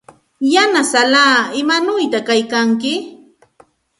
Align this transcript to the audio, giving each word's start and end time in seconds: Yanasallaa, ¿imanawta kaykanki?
Yanasallaa, 0.53 1.37
¿imanawta 1.61 2.19
kaykanki? 2.27 2.93